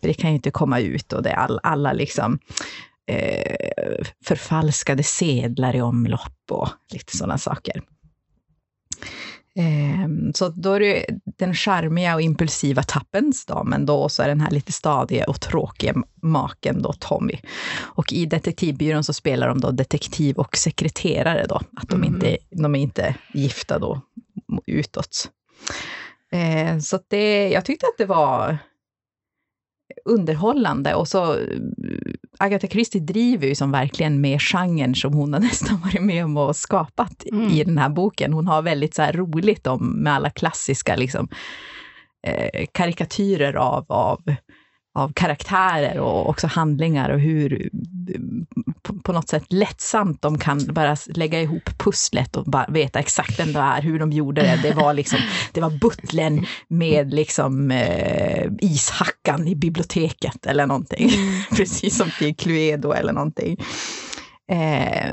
För 0.00 0.08
det 0.08 0.14
kan 0.14 0.30
ju 0.30 0.36
inte 0.36 0.50
komma 0.50 0.80
ut 0.80 1.12
och 1.12 1.22
det 1.22 1.30
är 1.30 1.36
all, 1.36 1.60
alla 1.62 1.92
liksom 1.92 2.38
eh, 3.10 4.06
förfalskade 4.24 5.02
sedlar 5.02 5.76
i 5.76 5.80
omlopp 5.80 6.50
och 6.50 6.68
lite 6.92 7.16
sådana 7.16 7.38
saker. 7.38 7.82
Eh, 9.58 10.08
så 10.34 10.48
då 10.48 10.72
är 10.72 10.80
det 10.80 11.06
den 11.38 11.54
charmiga 11.54 12.14
och 12.14 12.22
impulsiva 12.22 12.82
tappens 12.82 13.46
då, 13.46 13.64
men 13.64 13.86
då 13.86 14.08
så 14.08 14.22
är 14.22 14.28
den 14.28 14.40
här 14.40 14.50
lite 14.50 14.72
stadiga 14.72 15.24
och 15.24 15.40
tråkiga 15.40 15.94
maken 16.22 16.82
då, 16.82 16.92
Tommy. 16.92 17.38
Och 17.78 18.12
i 18.12 18.26
detektivbyrån 18.26 19.04
så 19.04 19.12
spelar 19.12 19.48
de 19.48 19.60
då 19.60 19.70
detektiv 19.70 20.36
och 20.36 20.56
sekreterare 20.56 21.46
då, 21.48 21.60
att 21.76 21.88
de, 21.88 22.00
Mhm. 22.00 22.14
inte, 22.14 22.38
de 22.50 22.74
är 22.74 22.78
inte 22.78 23.14
gifta 23.34 23.78
då 23.78 24.00
utåt. 24.66 25.28
Eh, 26.32 26.78
så 26.78 26.98
det, 27.08 27.48
jag 27.48 27.64
tyckte 27.64 27.86
att 27.86 27.98
det 27.98 28.06
var 28.06 28.58
underhållande 30.04 30.94
och 30.94 31.08
så 31.08 31.34
eh, 31.34 31.40
Agatha 32.38 32.68
Christie 32.68 33.00
driver 33.00 33.46
ju 33.46 33.54
som 33.54 33.70
verkligen 33.70 34.20
med 34.20 34.42
genren 34.42 34.94
som 34.94 35.12
hon 35.12 35.32
har 35.32 35.40
nästan 35.50 35.80
varit 35.80 36.02
med 36.02 36.24
om 36.24 36.36
och 36.36 36.56
skapat 36.56 37.24
Mm. 37.32 37.50
i 37.50 37.64
den 37.64 37.78
här 37.78 37.88
boken. 37.88 38.32
Hon 38.32 38.46
har 38.46 38.62
väldigt 38.62 38.94
så 38.94 39.02
roligt 39.02 39.66
om 39.66 40.02
med 40.02 40.14
alla 40.14 40.30
klassiska 40.30 40.96
liksom, 40.96 41.28
eh, 42.26 42.66
karikatyrer 42.72 43.54
av, 43.56 43.84
av, 43.88 44.22
av 44.98 45.12
karaktärer 45.12 45.98
och 45.98 46.28
också 46.28 46.46
handlingar 46.46 47.10
och 47.10 47.20
hur 47.20 47.70
på, 49.02 49.12
något 49.12 49.28
sätt 49.28 49.44
lättsamt 49.48 50.22
de 50.22 50.38
kan 50.38 50.66
bara 50.72 50.96
lägga 51.06 51.42
ihop 51.42 51.78
pusslet 51.78 52.36
och 52.36 52.44
bara 52.44 52.66
veta 52.68 52.98
exakt 52.98 53.40
vem 53.40 53.52
det 53.52 53.60
är, 53.60 53.82
hur 53.82 53.98
de 53.98 54.12
gjorde 54.12 54.40
det. 54.40 54.60
Det 54.62 54.74
var 54.74 54.94
liksom, 54.94 55.18
det 55.52 55.60
var 55.60 55.70
butlern 55.70 56.46
med 56.68 57.14
liksom 57.14 57.70
eh, 57.70 58.50
ishackan 58.60 59.48
i 59.48 59.56
biblioteket 59.56 60.46
eller 60.46 60.66
någonting. 60.66 61.08
Mm. 61.08 61.42
Precis 61.56 61.96
som 61.96 62.10
till 62.18 62.36
Cluedo 62.36 62.92
eller 62.92 63.12
någonting. 63.12 63.56
Eh, 64.50 65.12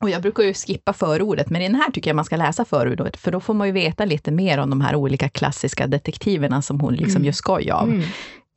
och 0.00 0.10
jag 0.10 0.22
brukar 0.22 0.42
ju 0.42 0.54
skippa 0.54 0.92
förordet, 0.92 1.50
men 1.50 1.62
i 1.62 1.64
den 1.66 1.74
här 1.74 1.90
tycker 1.90 2.10
jag 2.10 2.16
man 2.16 2.24
ska 2.24 2.36
läsa 2.36 2.64
förordet, 2.64 3.16
för 3.16 3.30
då 3.30 3.40
får 3.40 3.54
man 3.54 3.66
ju 3.66 3.72
veta 3.72 4.04
lite 4.04 4.30
mer 4.30 4.58
om 4.58 4.70
de 4.70 4.80
här 4.80 4.94
olika 4.94 5.28
klassiska 5.28 5.86
detektiverna 5.86 6.62
som 6.62 6.80
hon 6.80 6.94
liksom 6.94 7.16
mm. 7.16 7.24
gör 7.24 7.32
skoj 7.32 7.70
av 7.70 7.88
mm. 7.88 8.02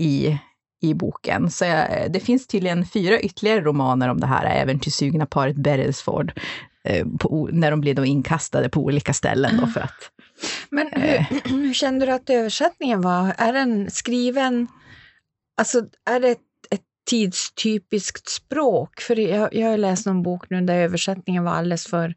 I, 0.01 0.39
i 0.81 0.93
boken. 0.93 1.51
Så 1.51 1.65
jag, 1.65 2.11
det 2.11 2.19
finns 2.19 2.47
tydligen 2.47 2.85
fyra 2.85 3.19
ytterligare 3.19 3.61
romaner 3.61 4.09
om 4.09 4.19
det 4.19 4.27
här 4.27 4.45
äventyrssugna 4.45 5.25
paret 5.25 5.55
Beresford, 5.55 6.39
eh, 6.83 7.07
på, 7.19 7.49
när 7.51 7.71
de 7.71 7.81
blir 7.81 7.93
då 7.93 8.05
inkastade 8.05 8.69
på 8.69 8.81
olika 8.81 9.13
ställen 9.13 9.57
då 9.57 9.67
för 9.67 9.81
att... 9.81 10.11
Men 10.69 10.87
hur, 10.91 11.03
eh, 11.03 11.25
hur 11.45 11.73
kände 11.73 12.05
du 12.05 12.11
att 12.11 12.29
översättningen 12.29 13.01
var? 13.01 13.33
Är 13.37 13.53
den 13.53 13.91
skriven, 13.91 14.67
alltså 15.57 15.85
är 16.09 16.19
det 16.19 16.35
tidstypiskt 17.09 18.29
språk. 18.29 19.01
För 19.01 19.19
jag, 19.19 19.53
jag 19.53 19.69
har 19.69 19.77
läst 19.77 20.05
någon 20.05 20.23
bok 20.23 20.49
nu 20.49 20.61
där 20.61 20.75
översättningen 20.75 21.43
var 21.43 21.51
alldeles 21.51 21.87
för 21.87 22.13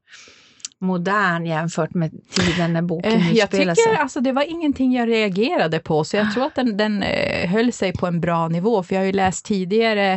modern 0.84 1.46
jämfört 1.46 1.94
med 1.94 2.10
tiden 2.30 2.72
när 2.72 2.82
boken 2.82 3.12
eh, 3.12 3.32
Jag 3.32 3.50
tycker 3.50 3.74
sig. 3.74 3.96
alltså 3.96 4.20
det 4.20 4.32
var 4.32 4.42
ingenting 4.42 4.92
jag 4.92 5.08
reagerade 5.08 5.78
på, 5.78 6.04
så 6.04 6.16
jag 6.16 6.32
tror 6.32 6.44
att 6.44 6.54
den, 6.54 6.76
den 6.76 7.02
eh, 7.02 7.50
höll 7.50 7.72
sig 7.72 7.92
på 7.92 8.06
en 8.06 8.20
bra 8.20 8.48
nivå, 8.48 8.82
för 8.82 8.94
jag 8.94 9.02
har 9.02 9.06
ju 9.06 9.12
läst 9.12 9.44
tidigare 9.44 10.12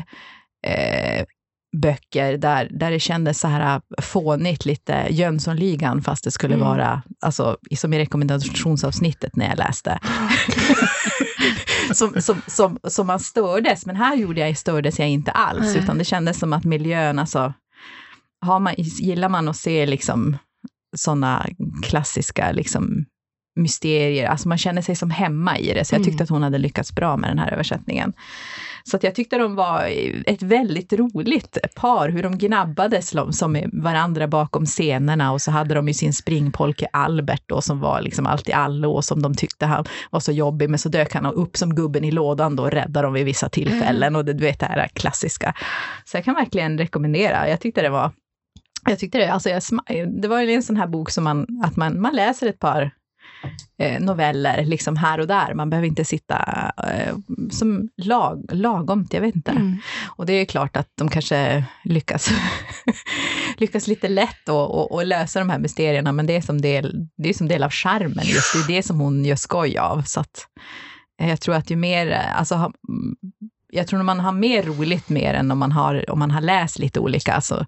eh, 0.68 1.26
böcker 1.78 2.38
där, 2.38 2.68
där 2.72 2.92
det 2.92 3.00
kändes 3.00 3.40
så 3.40 3.48
här 3.48 3.82
fånigt, 4.02 4.66
lite 4.66 5.08
Jönssonligan, 5.10 6.02
fast 6.02 6.24
det 6.24 6.32
skulle 6.32 6.54
mm. 6.54 6.68
vara, 6.68 7.02
alltså 7.22 7.58
som 7.78 7.94
i 7.94 8.00
rekommendationsavsnittet 8.00 9.36
när 9.36 9.50
jag 9.50 9.58
läste. 9.58 10.00
som, 11.94 12.22
som, 12.22 12.42
som, 12.48 12.80
som 12.84 13.08
man 13.08 13.20
stördes, 13.20 13.86
men 13.86 13.96
här 13.96 14.16
gjorde 14.16 14.42
jag, 14.42 14.58
stördes 14.58 15.00
jag 15.00 15.10
inte 15.10 15.32
alls, 15.32 15.68
mm. 15.68 15.84
utan 15.84 15.98
det 15.98 16.06
kändes 16.06 16.40
som 16.40 16.54
att 16.54 16.64
miljön, 16.64 17.20
alltså, 17.20 17.54
har 18.42 18.60
man, 18.60 18.74
gillar 18.78 19.30
man 19.30 19.48
att 19.48 19.58
se 19.58 19.86
liksom 19.86 20.38
sådana 20.98 21.46
klassiska 21.84 22.52
liksom, 22.52 23.06
mysterier, 23.58 24.28
alltså 24.28 24.48
man 24.48 24.58
känner 24.58 24.82
sig 24.82 24.96
som 24.96 25.12
hemma 25.12 25.58
i 25.58 25.74
det, 25.74 25.86
så 25.86 25.96
jag 25.96 26.04
tyckte 26.04 26.16
mm. 26.16 26.24
att 26.24 26.30
hon 26.30 26.44
hade 26.44 26.58
lyckats 26.58 26.96
bra 26.96 27.18
med 27.18 27.30
den 27.30 27.40
här 27.40 27.52
översättningen. 27.52 28.14
Så 28.84 28.98
att 28.98 29.04
jag 29.04 29.16
tyckte 29.16 29.38
de 29.38 29.56
var 29.56 29.90
ett 30.26 30.42
väldigt 30.42 30.94
roligt 30.94 31.58
par, 31.76 32.10
hur 32.10 32.24
de 32.24 32.38
gnabbades 32.38 33.14
som 33.32 33.64
varandra 33.74 34.28
bakom 34.28 34.66
scenerna. 34.66 35.32
Och 35.32 35.42
så 35.42 35.52
hade 35.52 35.76
de 35.76 35.88
ju 35.88 35.94
sin 35.94 36.14
springpolke 36.14 36.88
Albert 36.94 37.44
då 37.46 37.62
som 37.62 37.80
var 37.80 38.02
liksom 38.02 38.26
allt 38.26 38.50
i 38.50 38.54
allo 38.54 38.92
och 38.92 39.06
som 39.06 39.22
de 39.22 39.36
tyckte 39.36 39.66
han 39.66 39.86
var 40.10 40.20
så 40.20 40.32
jobbig, 40.32 40.70
men 40.70 40.80
så 40.80 40.90
dök 40.90 41.14
han 41.14 41.26
upp 41.26 41.58
som 41.58 41.76
gubben 41.76 42.04
i 42.04 42.12
lådan 42.12 42.56
då 42.56 42.64
och 42.64 42.72
räddade 42.72 43.08
dem 43.08 43.14
vid 43.14 43.26
vissa 43.26 43.50
tillfällen. 43.50 44.16
Och 44.16 44.26
det, 44.26 44.34
du 44.34 44.44
vet 44.44 44.60
det 44.60 44.66
här 44.66 44.88
klassiska. 44.88 45.54
Så 46.06 46.18
jag 46.18 46.26
kan 46.26 46.36
verkligen 46.36 46.78
rekommendera, 46.78 47.50
jag 47.50 47.60
tyckte 47.62 47.82
det 47.82 47.90
var 47.90 48.12
jag 48.88 49.00
tyckte 49.00 49.18
det, 49.18 49.34
alltså 49.34 49.50
jag, 49.50 49.62
det 50.22 50.28
var 50.28 50.42
ju 50.42 50.54
en 50.54 50.64
sån 50.64 50.78
här 50.78 50.88
bok 50.88 51.10
som 51.10 51.24
man, 51.24 51.62
att 51.64 51.76
man, 51.76 52.02
man 52.02 52.16
läser 52.16 52.48
ett 52.48 52.60
par 52.60 52.92
eh, 53.80 54.00
noveller 54.00 54.66
liksom 54.66 54.98
här 54.98 55.20
och 55.20 55.28
där. 55.28 55.54
Man 55.54 55.70
behöver 55.70 55.88
inte 55.88 56.06
sitta 56.06 56.72
eh, 56.78 57.16
som 57.52 57.90
lag, 57.98 58.50
lagomt, 58.54 59.14
jag 59.14 59.22
vet 59.22 59.36
inte. 59.36 59.52
Mm. 59.52 59.78
Och 60.06 60.26
det 60.26 60.34
är 60.34 60.46
klart 60.46 60.78
att 60.78 60.90
de 60.96 61.10
kanske 61.10 61.64
lyckas, 61.84 62.30
lyckas 63.58 63.88
lite 63.88 64.08
lätt 64.10 64.50
att 64.50 65.08
lösa 65.08 65.40
de 65.40 65.50
här 65.50 65.60
mysterierna, 65.60 66.12
men 66.12 66.26
det 66.26 66.36
är 66.36 66.42
som 66.42 66.62
del, 66.62 67.08
det 67.18 67.30
är 67.30 67.34
som 67.34 67.48
del 67.48 67.64
av 67.64 67.72
charmen, 67.72 68.26
just 68.26 68.54
det 68.54 68.74
är 68.74 68.78
det 68.78 68.84
som 68.84 69.00
hon 69.00 69.26
gör 69.26 69.36
skoj 69.36 69.78
av. 69.78 70.02
Så 70.02 70.20
att, 70.20 70.48
eh, 71.22 71.30
jag 71.30 71.42
tror 71.42 71.56
att 71.56 71.72
ju 71.72 71.76
mer, 71.76 72.12
alltså 72.12 72.72
jag 73.70 73.88
tror 73.88 74.00
att 74.00 74.06
man 74.06 74.20
har 74.20 74.32
mer 74.32 74.64
roligt 74.64 75.10
mer 75.10 75.34
än 75.34 75.52
om 75.52 75.60
man 75.60 75.72
har, 75.72 76.10
om 76.10 76.20
man 76.20 76.32
har 76.32 76.42
läst 76.42 76.80
lite 76.80 77.00
olika, 77.00 77.34
alltså 77.34 77.66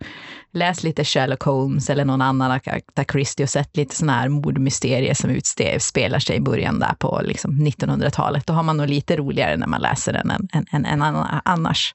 läst 0.52 0.84
lite 0.84 1.04
Sherlock 1.04 1.44
Holmes 1.44 1.90
eller 1.90 2.06
någon 2.06 2.22
annan 2.22 2.52
Agatha 2.52 3.04
Christie 3.12 3.44
och 3.44 3.50
sett 3.50 3.78
lite 3.78 3.96
sådana 3.96 4.14
här 4.14 4.30
mordmysterier 4.30 5.14
som 5.14 5.30
utspelar 5.30 6.20
sig 6.20 6.36
i 6.36 6.42
början 6.42 6.80
där 6.80 6.94
på 7.00 7.22
liksom 7.24 7.52
1900-talet. 7.52 8.48
Då 8.48 8.54
har 8.54 8.64
man 8.64 8.78
nog 8.78 8.88
lite 8.88 9.18
roligare 9.18 9.58
när 9.58 9.68
man 9.68 9.82
läser 9.82 10.14
den 10.14 10.32
än, 10.32 10.48
än, 10.54 10.66
än, 10.72 10.86
än 10.86 11.16
annars. 11.46 11.94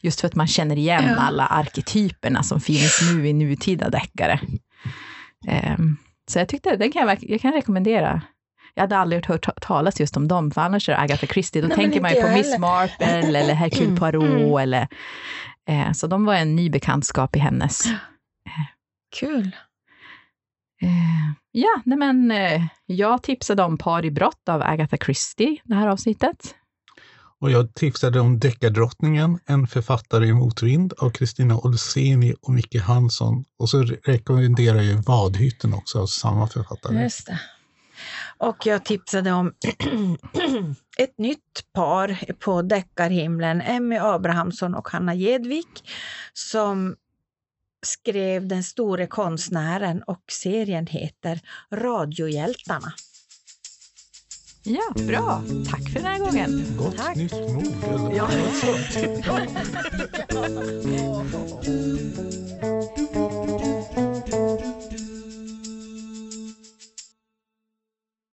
Just 0.00 0.20
för 0.20 0.28
att 0.28 0.34
man 0.34 0.46
känner 0.46 0.76
igen 0.76 1.04
ja. 1.06 1.16
alla 1.16 1.46
arketyperna 1.46 2.42
som 2.42 2.60
finns 2.60 3.00
nu 3.12 3.28
i 3.28 3.32
nutida 3.32 3.90
deckare. 3.90 4.40
Um, 5.76 5.96
så 6.30 6.38
jag 6.38 6.48
tyckte, 6.48 6.76
den 6.76 6.92
kan 6.92 7.08
jag, 7.08 7.18
jag 7.20 7.40
kan 7.40 7.52
rekommendera. 7.52 8.22
Jag 8.74 8.82
hade 8.82 8.96
aldrig 8.96 9.26
hört 9.26 9.60
talas 9.60 10.00
just 10.00 10.16
om 10.16 10.28
dem, 10.28 10.50
för 10.50 10.60
annars 10.60 10.88
är 10.88 10.92
det 10.92 10.98
Agatha 10.98 11.26
Christie, 11.26 11.62
då 11.62 11.68
Nej, 11.68 11.76
tänker 11.76 12.00
man 12.00 12.14
ju 12.14 12.22
på 12.22 12.28
Miss 12.28 12.58
Marple 12.58 13.06
eller 13.40 13.54
Hercule 13.54 13.84
mm, 13.84 13.96
Poirot 13.96 14.24
mm. 14.24 14.56
eller... 14.56 14.88
Eh, 15.68 15.92
så 15.92 16.06
de 16.06 16.24
var 16.24 16.34
en 16.34 16.56
ny 16.56 16.70
bekantskap 16.70 17.36
i 17.36 17.38
hennes. 17.38 17.86
Eh, 17.86 17.92
Kul. 19.20 19.56
Eh, 20.82 21.32
ja, 21.52 21.82
nej 21.84 21.98
men 21.98 22.30
eh, 22.30 22.62
jag 22.86 23.22
tipsade 23.22 23.62
om 23.62 23.78
Par 23.78 24.04
i 24.04 24.10
brott 24.10 24.48
av 24.48 24.62
Agatha 24.62 24.96
Christie, 24.96 25.60
det 25.64 25.74
här 25.74 25.88
avsnittet. 25.88 26.54
Och 27.40 27.50
jag 27.50 27.74
tipsade 27.74 28.20
om 28.20 28.38
Deckardrottningen, 28.38 29.38
en 29.46 29.66
författare 29.66 30.26
i 30.26 30.32
motvind 30.32 30.92
av 30.98 31.10
Kristina 31.10 31.56
Olseni 31.58 32.34
och 32.42 32.52
Micke 32.52 32.80
Hansson. 32.80 33.44
Och 33.58 33.68
så 33.68 33.82
rekommenderar 33.82 34.82
jag 34.82 35.02
Vadhytten 35.02 35.74
också 35.74 36.00
av 36.00 36.06
samma 36.06 36.46
författare. 36.46 37.02
Just 37.02 37.26
det. 37.26 37.40
Och 38.40 38.66
jag 38.66 38.84
tipsade 38.84 39.32
om 39.32 39.54
ett 40.98 41.18
nytt 41.18 41.72
par 41.72 42.34
på 42.34 42.62
deckarhimlen, 42.62 43.60
Emmy 43.60 43.96
Abrahamsson 43.96 44.74
och 44.74 44.88
Hanna 44.88 45.14
Gedvik, 45.14 45.90
som 46.32 46.96
skrev 47.86 48.48
Den 48.48 48.64
store 48.64 49.06
konstnären 49.06 50.02
och 50.02 50.22
serien 50.32 50.86
heter 50.86 51.40
Radiohjältarna. 51.72 52.92
Ja, 54.62 54.92
bra. 55.06 55.42
Tack 55.70 55.82
för 55.82 55.94
den 55.94 56.04
här 56.04 56.18
gången. 56.18 56.64
Gott 56.78 56.96
Tack. 56.96 57.16
nytt 57.16 57.32
mod. 57.32 58.12
Ja. 58.14 58.30